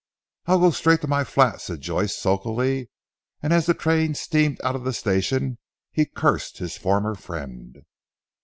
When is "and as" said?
3.43-3.67